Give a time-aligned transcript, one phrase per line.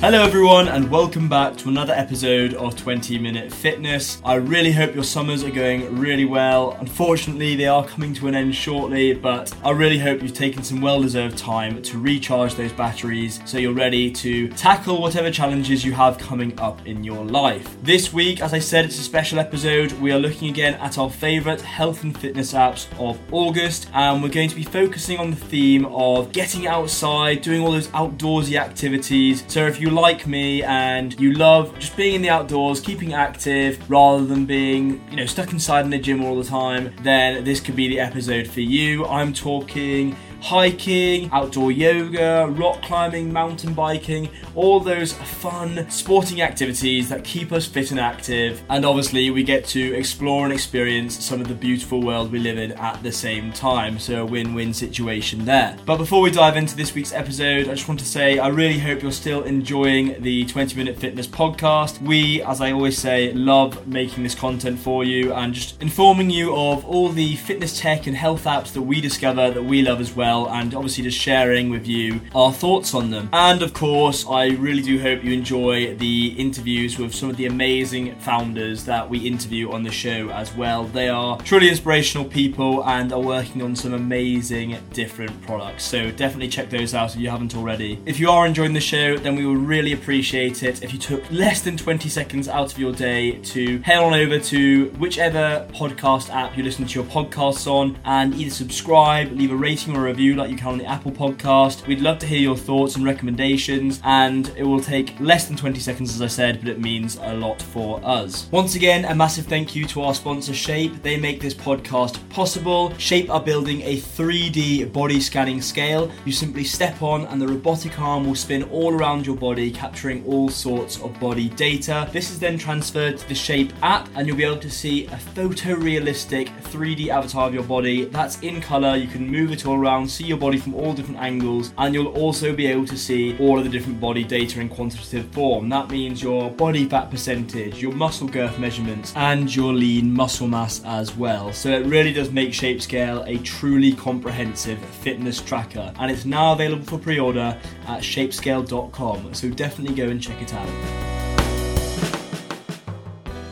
[0.00, 4.22] Hello, everyone, and welcome back to another episode of 20 Minute Fitness.
[4.24, 6.76] I really hope your summers are going really well.
[6.78, 10.80] Unfortunately, they are coming to an end shortly, but I really hope you've taken some
[10.80, 15.94] well deserved time to recharge those batteries so you're ready to tackle whatever challenges you
[15.94, 17.76] have coming up in your life.
[17.82, 19.90] This week, as I said, it's a special episode.
[19.94, 24.28] We are looking again at our favourite health and fitness apps of August, and we're
[24.28, 29.42] going to be focusing on the theme of getting outside, doing all those outdoorsy activities.
[29.48, 33.14] So, if you you like me and you love just being in the outdoors, keeping
[33.14, 37.42] active rather than being, you know, stuck inside in the gym all the time, then
[37.42, 39.06] this could be the episode for you.
[39.06, 47.24] I'm talking hiking, outdoor yoga, rock climbing, mountain biking, all those fun sporting activities that
[47.24, 48.62] keep us fit and active.
[48.70, 52.58] And obviously, we get to explore and experience some of the beautiful world we live
[52.58, 53.98] in at the same time.
[53.98, 55.76] So, a win win situation there.
[55.84, 58.78] But before we dive into this week's episode, I just want to say I really
[58.78, 62.00] hope you're still enjoying the 20 Minute Fitness podcast.
[62.00, 66.54] We, as I always say, love making this content for you and just informing you
[66.54, 70.14] of all the fitness tech and health apps that we discover that we love as
[70.14, 73.30] well well, and obviously just sharing with you our thoughts on them.
[73.32, 77.46] And of course, I really do hope you enjoy the interviews with some of the
[77.46, 80.84] amazing founders that we interview on the show as well.
[80.84, 85.84] They are truly inspirational people and are working on some amazing different products.
[85.84, 87.98] So definitely check those out if you haven't already.
[88.04, 91.22] If you are enjoying the show, then we would really appreciate it if you took
[91.30, 96.28] less than 20 seconds out of your day to head on over to whichever podcast
[96.28, 100.17] app you listen to your podcasts on and either subscribe, leave a rating or a
[100.18, 101.86] like you can on the Apple podcast.
[101.86, 105.78] We'd love to hear your thoughts and recommendations, and it will take less than 20
[105.78, 108.48] seconds, as I said, but it means a lot for us.
[108.50, 111.04] Once again, a massive thank you to our sponsor, Shape.
[111.04, 112.92] They make this podcast possible.
[112.98, 116.10] Shape are building a 3D body scanning scale.
[116.24, 120.24] You simply step on, and the robotic arm will spin all around your body, capturing
[120.26, 122.10] all sorts of body data.
[122.12, 125.16] This is then transferred to the Shape app, and you'll be able to see a
[125.36, 128.06] photorealistic 3D avatar of your body.
[128.06, 128.96] That's in color.
[128.96, 132.14] You can move it all around see your body from all different angles, and you'll
[132.14, 135.68] also be able to see all of the different body data in quantitative form.
[135.68, 140.82] That means your body fat percentage, your muscle girth measurements, and your lean muscle mass
[140.84, 141.52] as well.
[141.52, 146.84] So it really does make ShapeScale a truly comprehensive fitness tracker, and it's now available
[146.84, 149.34] for pre order at shapescale.com.
[149.34, 151.07] So definitely go and check it out.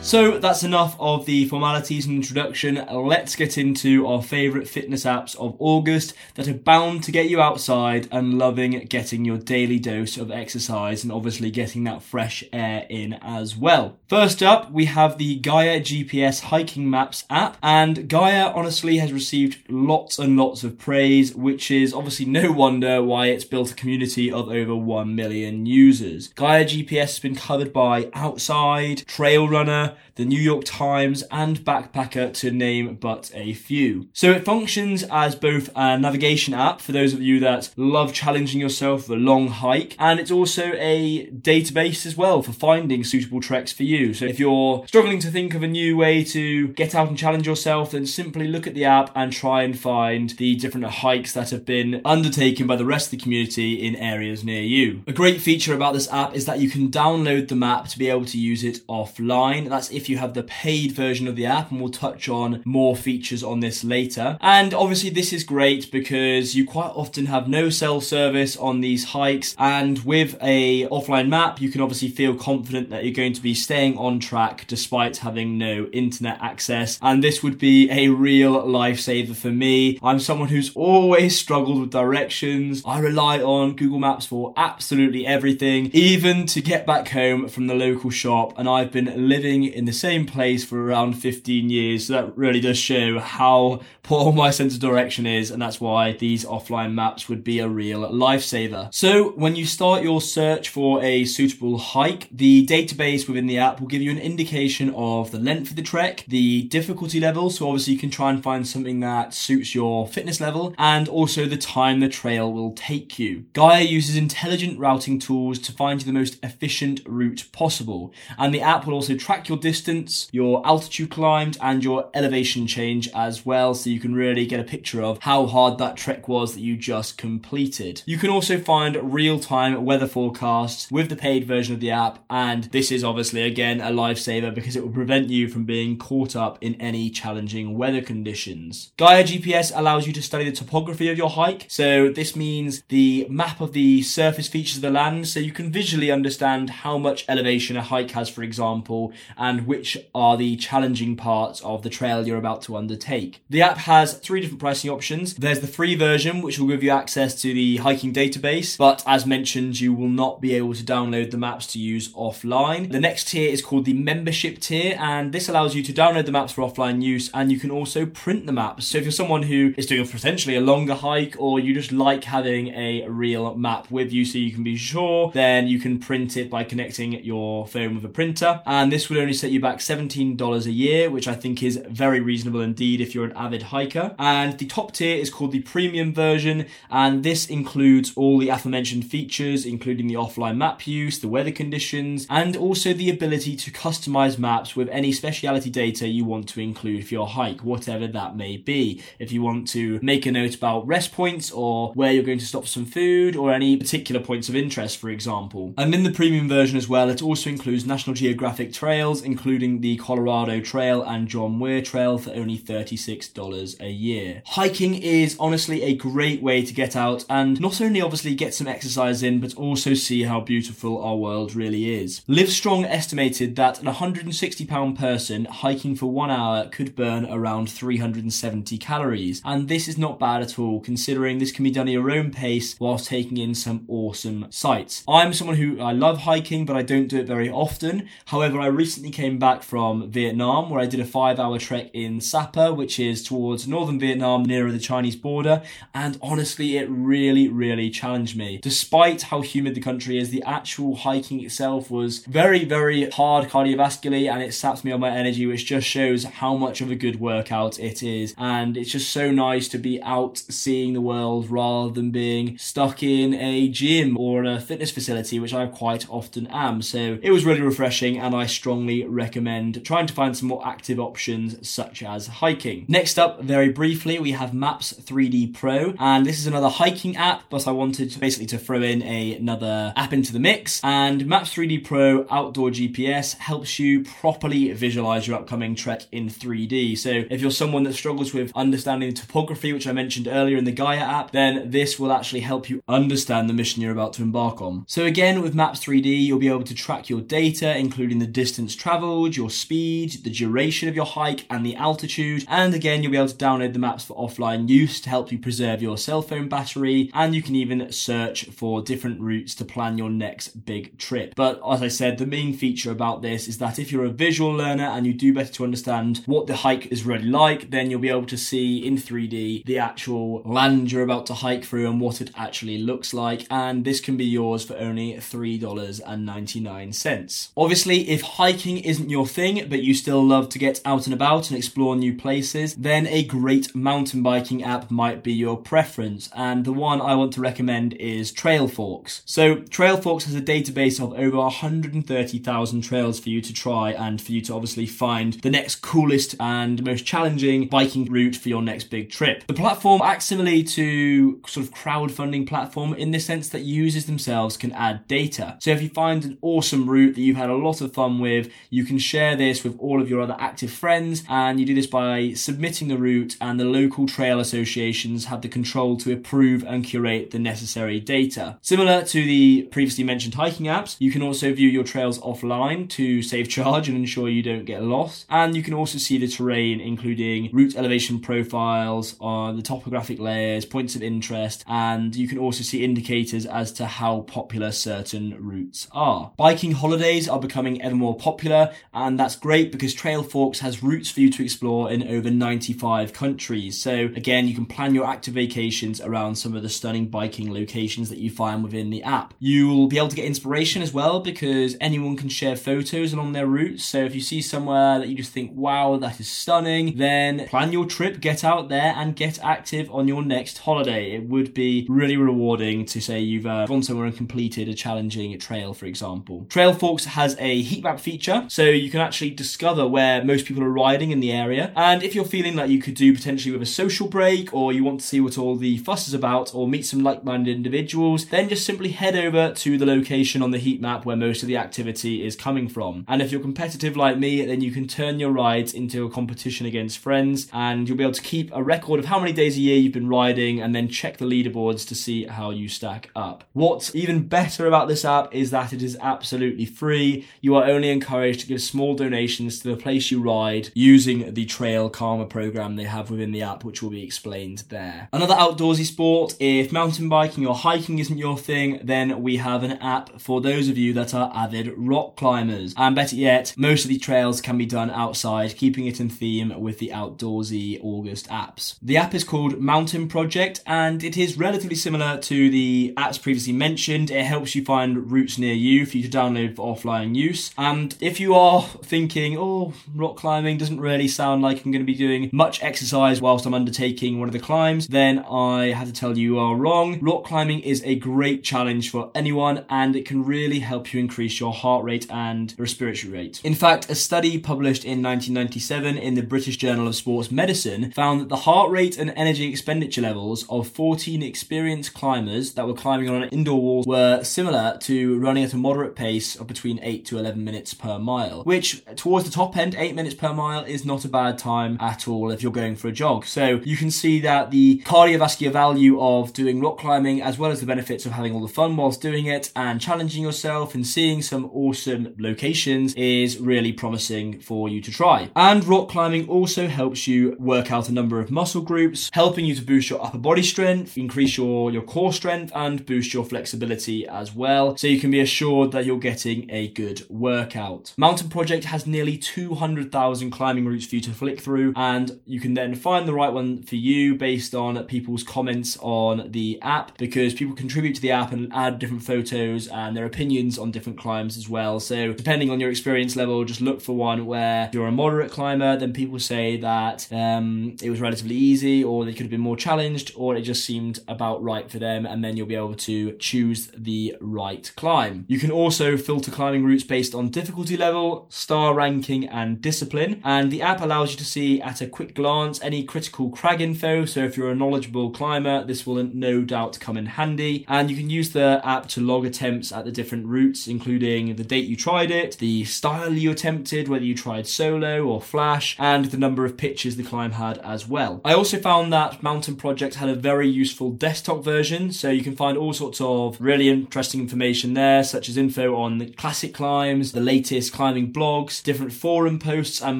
[0.07, 2.75] So that's enough of the formalities and introduction.
[2.89, 7.41] Let's get into our favourite fitness apps of August that are bound to get you
[7.41, 12.85] outside and loving getting your daily dose of exercise and obviously getting that fresh air
[12.89, 13.97] in as well.
[14.07, 19.69] First up, we have the Gaia GPS hiking maps app, and Gaia honestly has received
[19.69, 24.31] lots and lots of praise, which is obviously no wonder why it's built a community
[24.31, 26.29] of over 1 million users.
[26.29, 32.33] Gaia GPS has been covered by Outside, Trail Runner, the New York Times, and Backpacker,
[32.33, 34.09] to name but a few.
[34.13, 38.59] So it functions as both a navigation app for those of you that love challenging
[38.59, 43.41] yourself for a long hike, and it's also a database as well for finding suitable
[43.41, 44.13] treks for you.
[44.13, 47.47] So if you're struggling to think of a new way to get out and challenge
[47.47, 51.51] yourself, then simply look at the app and try and find the different hikes that
[51.51, 55.03] have been undertaken by the rest of the community in areas near you.
[55.07, 58.09] A great feature about this app is that you can download the map to be
[58.09, 59.69] able to use it offline.
[59.69, 62.95] That's if you have the paid version of the app, and we'll touch on more
[62.95, 64.37] features on this later.
[64.41, 69.05] And obviously, this is great because you quite often have no cell service on these
[69.05, 73.41] hikes, and with a offline map, you can obviously feel confident that you're going to
[73.41, 76.99] be staying on track despite having no internet access.
[77.01, 79.99] And this would be a real lifesaver for me.
[80.01, 82.81] I'm someone who's always struggled with directions.
[82.85, 87.75] I rely on Google Maps for absolutely everything, even to get back home from the
[87.75, 88.53] local shop.
[88.57, 92.07] And I've been living in the same place for around 15 years.
[92.07, 95.51] So that really does show how poor my sense of direction is.
[95.51, 98.93] And that's why these offline maps would be a real lifesaver.
[98.93, 103.79] So when you start your search for a suitable hike, the database within the app
[103.79, 107.49] will give you an indication of the length of the trek, the difficulty level.
[107.49, 111.45] So obviously you can try and find something that suits your fitness level and also
[111.45, 113.45] the time the trail will take you.
[113.53, 118.13] Gaia uses intelligent routing tools to find you the most efficient route possible.
[118.37, 122.67] And the app will also track your your distance, your altitude climbed, and your elevation
[122.67, 126.27] change as well, so you can really get a picture of how hard that trek
[126.27, 128.03] was that you just completed.
[128.05, 132.23] You can also find real time weather forecasts with the paid version of the app,
[132.29, 136.35] and this is obviously again a lifesaver because it will prevent you from being caught
[136.35, 138.91] up in any challenging weather conditions.
[138.97, 143.25] Gaia GPS allows you to study the topography of your hike, so this means the
[143.29, 147.25] map of the surface features of the land, so you can visually understand how much
[147.27, 152.27] elevation a hike has, for example, and which are the challenging parts of the trail
[152.27, 153.41] you're about to undertake.
[153.49, 155.35] The app has three different pricing options.
[155.35, 159.25] There's the free version, which will give you access to the hiking database, but as
[159.25, 162.91] mentioned, you will not be able to download the maps to use offline.
[162.91, 166.31] The next tier is called the membership tier, and this allows you to download the
[166.31, 168.87] maps for offline use, and you can also print the maps.
[168.87, 172.23] So if you're someone who is doing potentially a longer hike, or you just like
[172.23, 176.37] having a real map with you so you can be sure, then you can print
[176.37, 179.79] it by connecting your phone with a printer, and this would only set you back
[179.79, 184.15] $17 a year, which I think is very reasonable indeed if you're an avid hiker.
[184.19, 189.05] And the top tier is called the premium version, and this includes all the aforementioned
[189.05, 194.37] features, including the offline map use, the weather conditions, and also the ability to customize
[194.37, 198.57] maps with any speciality data you want to include for your hike, whatever that may
[198.57, 199.01] be.
[199.19, 202.45] If you want to make a note about rest points or where you're going to
[202.45, 205.73] stop for some food or any particular points of interest, for example.
[205.77, 209.97] And in the premium version as well, it also includes National Geographic trails, including the
[209.97, 214.41] Colorado Trail and John Muir Trail for only $36 a year.
[214.45, 218.67] Hiking is honestly a great way to get out and not only obviously get some
[218.67, 222.21] exercise in, but also see how beautiful our world really is.
[222.27, 228.77] Livestrong estimated that an 160 pound person hiking for one hour could burn around 370
[228.77, 232.09] calories, and this is not bad at all considering this can be done at your
[232.09, 235.03] own pace whilst taking in some awesome sights.
[235.05, 238.07] I'm someone who I love hiking, but I don't do it very often.
[238.27, 242.21] However, I recently came back from Vietnam where I did a five hour trek in
[242.21, 247.89] Sapa, which is towards northern Vietnam nearer the Chinese border, and honestly, it really, really
[247.89, 248.59] challenged me.
[248.61, 254.31] Despite how humid the country is, the actual hiking itself was very, very hard cardiovascularly
[254.31, 257.19] and it saps me on my energy, which just shows how much of a good
[257.19, 258.35] workout it is.
[258.37, 263.01] And it's just so nice to be out seeing the world rather than being stuck
[263.01, 266.83] in a gym or a fitness facility, which I quite often am.
[266.83, 270.99] So it was really refreshing and I strongly recommend trying to find some more active
[270.99, 272.85] options such as hiking.
[272.87, 277.43] Next up, very briefly, we have Maps 3D Pro, and this is another hiking app,
[277.49, 280.81] but I wanted basically to throw in a, another app into the mix.
[280.83, 286.97] And Maps 3D Pro Outdoor GPS helps you properly visualize your upcoming trek in 3D.
[286.97, 290.71] So if you're someone that struggles with understanding topography, which I mentioned earlier in the
[290.71, 294.61] Gaia app, then this will actually help you understand the mission you're about to embark
[294.61, 294.85] on.
[294.87, 298.75] So again, with Maps 3D, you'll be able to track your data, including the distance
[298.75, 302.45] traveled, your speed, the duration of your hike, and the altitude.
[302.47, 305.37] And again, you'll be able to download the maps for offline use to help you
[305.37, 307.09] preserve your cell phone battery.
[307.13, 311.33] And you can even search for different routes to plan your next big trip.
[311.35, 314.51] But as I said, the main feature about this is that if you're a visual
[314.51, 317.99] learner and you do better to understand what the hike is really like, then you'll
[317.99, 322.01] be able to see in 3D the actual land you're about to hike through and
[322.01, 323.45] what it actually looks like.
[323.49, 327.49] And this can be yours for only $3.99.
[327.57, 331.49] Obviously, if hiking isn't your thing, but you still love to get out and about
[331.49, 336.29] and explore new places, then a great mountain biking app might be your preference.
[336.35, 339.21] And the one I want to recommend is Trailforks.
[339.25, 344.31] So, Trailforks has a database of over 130,000 trails for you to try and for
[344.31, 348.85] you to obviously find the next coolest and most challenging biking route for your next
[348.85, 349.45] big trip.
[349.47, 354.57] The platform acts similarly to sort of crowdfunding platform in the sense that users themselves
[354.57, 355.57] can add data.
[355.59, 358.51] So if you find an awesome route that you've had a lot of fun with,
[358.69, 361.87] you can share this with all of your other active friends and you do this
[361.87, 366.83] by submitting the route and the local trail associations have the control to approve and
[366.83, 368.57] curate the necessary data.
[368.61, 373.21] Similar to the previously mentioned hiking apps, you can also view your trails offline to
[373.21, 375.25] save charge and ensure you don't get lost.
[375.29, 380.65] And you can also see the terrain, including route elevation profiles on the topographic layers,
[380.65, 385.87] points of interest, and you can also see indicators as to how popular certain routes
[385.91, 386.31] are.
[386.37, 388.56] Biking holidays are becoming ever more popular,
[388.93, 393.81] and that's great because Trailforks has routes for you to explore in over 95 countries.
[393.81, 398.09] So again, you can plan your active vacations around some of the stunning biking locations
[398.09, 399.33] that you find within the app.
[399.39, 403.47] You'll be able to get inspiration as well because anyone can share photos along their
[403.47, 403.83] routes.
[403.85, 407.71] So if you see somewhere that you just think, wow, that is stunning, then plan
[407.71, 411.11] your trip, get out there and get active on your next holiday.
[411.11, 415.37] It would be really rewarding to say you've uh, gone somewhere and completed a challenging
[415.39, 416.45] trail, for example.
[416.49, 420.69] Trailforks has a heat map feature, so you can actually discover where most people are
[420.69, 421.71] riding in the area.
[421.75, 424.83] And if you're feeling like you could do potentially with a social break or you
[424.83, 428.25] want to see what all the fuss is about or meet some like minded individuals,
[428.27, 431.47] then just simply head over to the location on the heat map where most of
[431.47, 433.05] the activity is coming from.
[433.07, 436.65] And if you're competitive like me, then you can turn your rides into a competition
[436.65, 439.61] against friends and you'll be able to keep a record of how many days a
[439.61, 443.43] year you've been riding and then check the leaderboards to see how you stack up.
[443.53, 447.27] What's even better about this app is that it is absolutely free.
[447.41, 451.45] You are only encouraged to give small donations to the place you ride using the
[451.45, 455.09] Trail Karma program they have within the app, which will be explained there.
[455.11, 459.73] Another outdoorsy sport, if mountain biking or hiking isn't your thing, then we have an
[459.73, 462.73] app for those of you that are avid rock climbers.
[462.77, 466.59] And better yet, most of the trails can be done outside, keeping it in theme
[466.59, 468.77] with the outdoorsy August apps.
[468.81, 473.53] The app is called Mountain Project and it is relatively similar to the apps previously
[473.53, 474.11] mentioned.
[474.11, 477.51] It helps you find routes near you for you to download for offline use.
[477.57, 481.91] And if you are thinking, oh, rock climbing doesn't really sound like I'm going to
[481.91, 485.93] be doing much exercise whilst I'm undertaking one of the climbs, then I have to
[485.93, 486.99] tell you you are wrong.
[486.99, 491.39] Rock climbing is a great challenge for anyone and it can really help you increase
[491.39, 493.39] your heart rate and respiratory rate.
[493.45, 498.19] In fact, a study published in 1997 in the British Journal of Sports Medicine found
[498.19, 503.07] that the heart rate and energy expenditure levels of 14 experienced climbers that were climbing
[503.09, 507.05] on an indoor wall were similar to running at a moderate pace of between 8
[507.05, 510.85] to 11 minutes per mile, which towards the top end, 8 minutes per mile is
[510.85, 513.25] not a bad time at all if you're going for a jog.
[513.25, 517.59] So you can see that the cardiovascular value of doing rock climbing, as well as
[517.59, 521.21] the benefits of having all the fun whilst doing it and challenging yourself and seeing
[521.21, 525.29] some awesome locations, is really promising for you to try.
[525.35, 529.55] And rock climbing also helps you work out a number of muscle groups, helping you
[529.55, 534.07] to boost your upper body strength, increase your, your core strength, and boost your flexibility
[534.07, 534.75] as well.
[534.77, 537.93] So you can be assured that you're getting a good workout.
[538.07, 542.53] Mountain Project has nearly 200,000 climbing routes for you to flick through, and you can
[542.53, 547.33] then find the right one for you based on people's comments on the app because
[547.33, 551.35] people contribute to the app and add different photos and their opinions on different climbs
[551.35, 551.81] as well.
[551.81, 555.75] So depending on your experience level, just look for one where you're a moderate climber,
[555.75, 559.57] then people say that um, it was relatively easy or they could have been more
[559.57, 563.17] challenged or it just seemed about right for them, and then you'll be able to
[563.17, 565.25] choose the right climb.
[565.27, 567.96] You can also filter climbing routes based on difficulty level,
[568.29, 570.21] star ranking, and discipline.
[570.23, 574.05] And the app allows you to see at a quick glance any critical crag info.
[574.05, 577.65] So if you're a knowledgeable climber, this will no doubt come in handy.
[577.67, 581.43] And you can use the app to log attempts at the different routes, including the
[581.43, 586.05] date you tried it, the style you attempted, whether you tried solo or flash, and
[586.05, 588.21] the number of pitches the climb had as well.
[588.23, 592.35] I also found that Mountain Project had a very useful desktop version, so you can
[592.35, 597.11] find all sorts of really interesting information there, such as info on the classic climbs,
[597.11, 599.99] the latest climbing blogs, different forum posts, and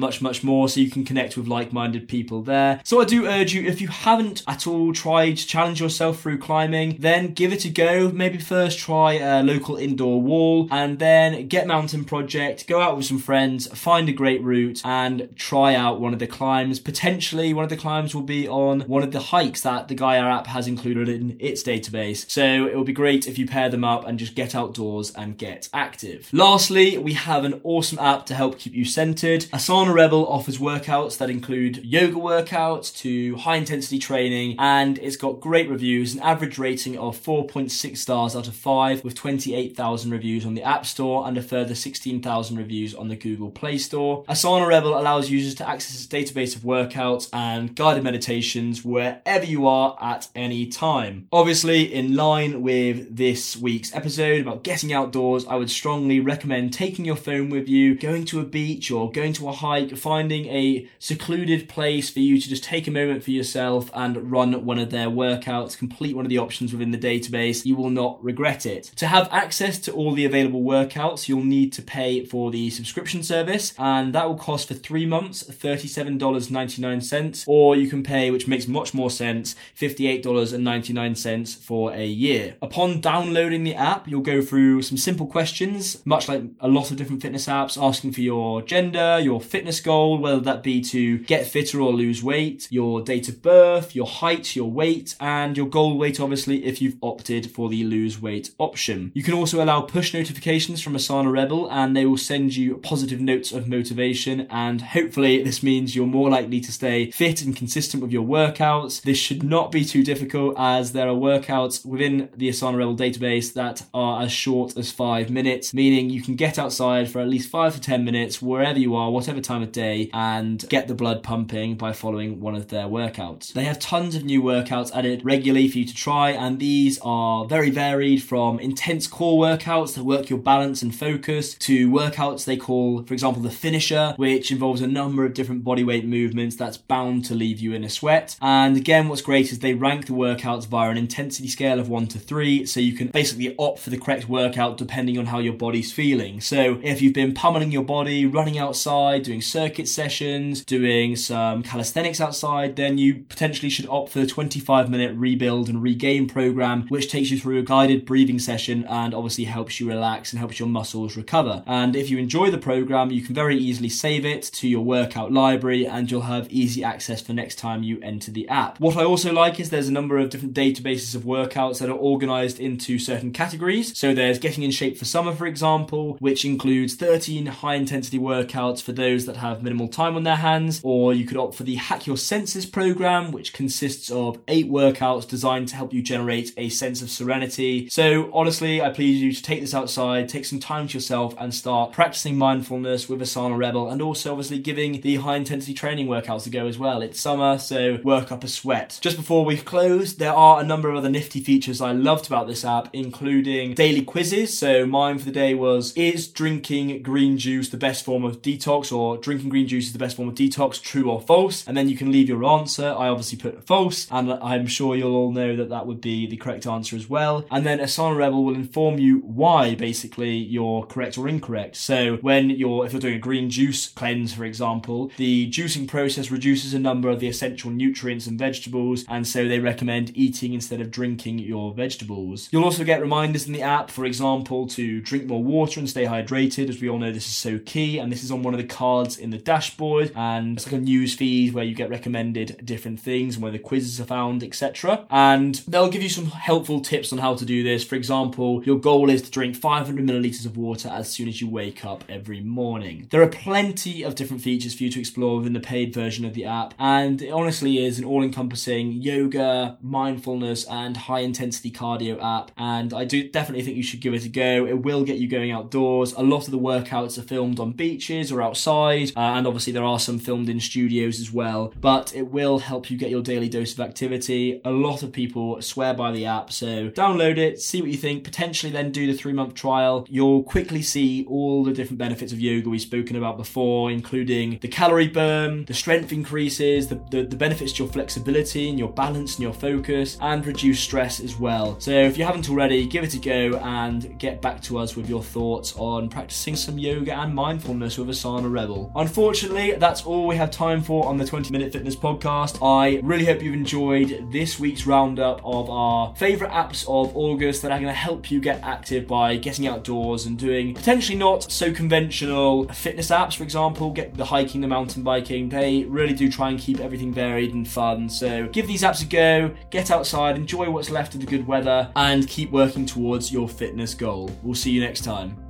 [0.00, 2.80] much, much more, so you can connect with like minded people there.
[2.84, 6.38] So I do urge you, if you haven't at all tried to challenge yourself through
[6.38, 8.10] climbing, then give it a go.
[8.10, 13.06] Maybe first try a local indoor wall and then get Mountain Project, go out with
[13.06, 16.80] some friends, find a great route, and try out one of the climbs.
[16.80, 20.22] Potentially, one of the climbs will be on one of the hikes that the Gaia
[20.22, 22.28] app has included in its database.
[22.28, 25.38] So it will be great if you pair them up and just get outdoors and
[25.38, 26.28] get active.
[26.32, 29.42] Lastly, we have an awesome app to help keep you centered.
[29.52, 35.38] Asana Rebel offers workouts that include yoga workouts to high intensity training, and it's got
[35.40, 40.54] great reviews, an average rating of 4.6 stars out of 5, with 28,000 reviews on
[40.54, 44.24] the App Store and a further 16,000 reviews on the Google Play Store.
[44.24, 49.66] Asana Rebel allows users to access its database of workouts and guided meditations wherever you
[49.66, 51.28] are at any time.
[51.32, 57.04] Obviously, in line with this week's episode about getting outdoors, I would strongly recommend taking
[57.04, 60.86] your phone with you, going to a beach or going to a hike, finding a
[60.98, 64.90] secluded place for you to just take a moment for yourself and run one of
[64.90, 67.64] their workouts, complete one of the options within the database.
[67.64, 68.92] You will not regret it.
[68.96, 73.22] To have access to all the available workouts, you'll need to pay for the subscription
[73.22, 78.68] service, and that will cost for three months $37.99, or you can pay, which makes
[78.68, 82.56] much more sense, $58.99 for a year.
[82.60, 86.96] Upon downloading the app, you'll go through some simple questions, much like a lot of
[86.96, 91.46] different fitness apps, asking for your gender, your fitness goal, whether that be to get
[91.46, 95.98] fitter or lose weight, your date of birth, your height, your weight, and your goal
[95.98, 99.10] weight, obviously, if you've opted for the lose weight option.
[99.14, 103.20] You can also allow push notifications from Asana Rebel, and they will send you positive
[103.20, 108.02] notes of motivation, and hopefully, this means you're more likely to stay fit and consistent
[108.02, 109.02] with your workouts.
[109.02, 113.52] This should not be too difficult as there are workouts within the Asana Rebel database
[113.54, 117.37] that are as short as five minutes, meaning you can get outside for at least
[117.38, 120.94] least five to 10 minutes wherever you are, whatever time of day, and get the
[120.94, 123.52] blood pumping by following one of their workouts.
[123.52, 127.44] They have tons of new workouts added regularly for you to try, and these are
[127.44, 132.56] very varied from intense core workouts that work your balance and focus to workouts they
[132.56, 137.24] call, for example, the finisher, which involves a number of different bodyweight movements that's bound
[137.26, 138.36] to leave you in a sweat.
[138.42, 142.08] And again, what's great is they rank the workouts via an intensity scale of one
[142.08, 145.52] to three, so you can basically opt for the correct workout depending on how your
[145.52, 146.40] body's feeling.
[146.40, 152.20] So if you've been pummeling your body, running outside, doing circuit sessions, doing some calisthenics
[152.20, 157.10] outside, then you potentially should opt for the 25 minute rebuild and regain program, which
[157.10, 160.68] takes you through a guided breathing session and obviously helps you relax and helps your
[160.68, 161.62] muscles recover.
[161.66, 165.32] And if you enjoy the program, you can very easily save it to your workout
[165.32, 168.80] library and you'll have easy access for next time you enter the app.
[168.80, 171.92] What I also like is there's a number of different databases of workouts that are
[171.92, 173.96] organized into certain categories.
[173.98, 178.80] So there's getting in shape for summer, for example, which includes 13 high intensity workouts
[178.80, 181.74] for those that have minimal time on their hands, or you could opt for the
[181.74, 186.68] Hack Your Senses program, which consists of eight workouts designed to help you generate a
[186.68, 187.88] sense of serenity.
[187.88, 191.52] So honestly, I please you to take this outside, take some time to yourself and
[191.52, 196.46] start practicing mindfulness with Asana Rebel and also obviously giving the high intensity training workouts
[196.46, 197.02] a go as well.
[197.02, 199.00] It's summer, so work up a sweat.
[199.02, 202.46] Just before we close, there are a number of other nifty features I loved about
[202.46, 204.56] this app, including daily quizzes.
[204.56, 208.92] So mine for the day was Is drinking green juice the best form of detox
[208.92, 211.66] or drinking green juice is the best form of detox, true or false?
[211.66, 212.94] And then you can leave your answer.
[212.96, 216.36] I obviously put false, and I'm sure you'll all know that that would be the
[216.36, 217.46] correct answer as well.
[217.50, 221.76] And then Asana Rebel will inform you why basically you're correct or incorrect.
[221.76, 226.30] So when you're, if you're doing a green juice cleanse, for example, the juicing process
[226.30, 230.80] reduces a number of the essential nutrients and vegetables, and so they recommend eating instead
[230.80, 232.48] of drinking your vegetables.
[232.52, 236.04] You'll also get reminders in the app, for example, to drink more water and stay
[236.04, 238.58] hydrated, as we all know this is so key, and this is on one of
[238.58, 242.60] the cards in the dashboard, and it's like a news feed where you get recommended
[242.64, 245.06] different things and where the quizzes are found, etc.
[245.10, 247.84] And they'll give you some helpful tips on how to do this.
[247.84, 251.48] For example, your goal is to drink 500 milliliters of water as soon as you
[251.48, 253.06] wake up every morning.
[253.10, 256.34] There are plenty of different features for you to explore within the paid version of
[256.34, 262.22] the app, and it honestly is an all encompassing yoga, mindfulness, and high intensity cardio
[262.22, 262.50] app.
[262.56, 264.66] And I do definitely think you should give it a go.
[264.66, 266.12] It will get you going outdoors.
[266.14, 269.84] A lot of the workouts are filmed on beaches or outside, uh, and obviously there
[269.84, 273.48] are some filmed in studios as well, but it will help you get your daily
[273.48, 274.60] dose of activity.
[274.64, 278.24] A lot of people swear by the app, so download it, see what you think,
[278.24, 280.06] potentially then do the three month trial.
[280.08, 284.68] You'll quickly see all the different benefits of yoga we've spoken about before, including the
[284.68, 289.34] calorie burn, the strength increases, the, the, the benefits to your flexibility and your balance
[289.34, 291.78] and your focus, and reduce stress as well.
[291.80, 295.08] So if you haven't already, give it a go and get back to us with
[295.08, 298.92] your thoughts on practicing some yoga and mindfulness with Asana Rebel.
[298.94, 302.58] Unfortunately, that's all we have time for on the 20 Minute Fitness podcast.
[302.62, 307.72] I really hope you've enjoyed this week's roundup of our favorite apps of August that
[307.72, 311.72] are going to help you get active by getting outdoors and doing potentially not so
[311.72, 315.48] conventional fitness apps, for example, get the hiking, the mountain biking.
[315.48, 318.10] They really do try and keep everything varied and fun.
[318.10, 321.90] So give these apps a go, get outside, enjoy what's left of the good weather,
[321.96, 324.30] and keep working towards your fitness goal.
[324.42, 325.47] We'll see you next time.